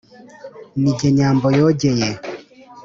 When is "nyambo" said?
1.17-1.47